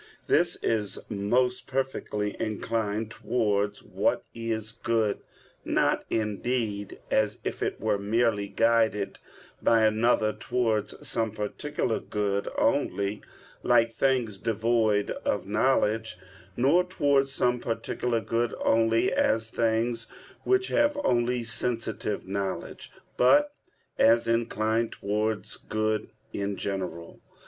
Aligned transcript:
This 0.25 0.55
is 0.63 0.97
most 1.09 1.67
perfectly 1.67 2.35
inclined 2.39 3.11
towards 3.11 3.83
what 3.83 4.23
is 4.33 4.71
good; 4.71 5.19
not, 5.63 6.05
indeed, 6.09 6.97
as 7.11 7.37
if 7.43 7.61
it 7.61 7.79
were 7.79 7.99
merely 7.99 8.47
guided 8.47 9.19
by 9.61 9.81
another 9.85 10.33
towards 10.33 11.07
some 11.07 11.29
particular 11.29 11.99
good 11.99 12.49
only, 12.57 13.21
like 13.61 13.91
things 13.91 14.39
devoid 14.39 15.11
of 15.23 15.45
knowledge, 15.45 16.17
nor 16.57 16.83
towards 16.83 17.31
some 17.31 17.59
particular 17.59 18.21
good 18.21 18.55
only, 18.57 19.13
as 19.13 19.51
things 19.51 20.07
which 20.43 20.69
have 20.69 20.97
only 21.03 21.43
sensitive 21.43 22.27
knowledge, 22.27 22.91
but 23.17 23.53
as 23.99 24.27
inclined 24.27 24.93
towards 24.93 25.57
good 25.57 26.09
in 26.33 26.55
general. 26.55 27.19